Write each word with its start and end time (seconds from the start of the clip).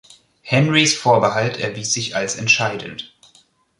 Henrys 0.41 0.95
Vorbehalt 0.95 1.59
erwies 1.59 1.93
sich 1.93 2.15
als 2.15 2.35
entscheidend. 2.35 3.13